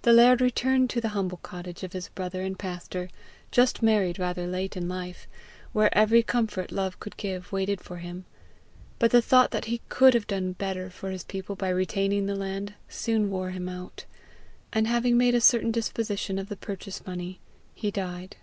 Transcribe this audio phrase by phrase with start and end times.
[0.00, 3.10] The laird retired to the humble cottage of his brother the pastor,
[3.50, 5.28] just married rather late in life
[5.74, 8.24] where every comfort love could give waited for him;
[8.98, 12.34] but the thought that he could have done better for his people by retaining the
[12.34, 14.06] land soon wore him out;
[14.72, 17.38] and having made a certain disposition of the purchase money,
[17.74, 18.36] he died.